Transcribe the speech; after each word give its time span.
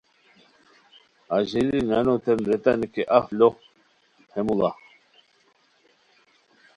اژیلی 1.37 1.79
نانوتین 1.89 2.39
ریتانی 2.49 2.87
کی 2.93 3.03
اف 3.17 3.25
لو 3.37 3.49
ہے 4.31 4.41
موڑو! 4.45 4.71